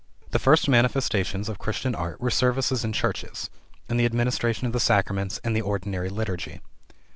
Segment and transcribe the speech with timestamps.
[0.31, 3.51] The first manifestations of Christian art were services in churches:
[3.87, 6.59] in the administration of the sacraments and the ordinary liturgy.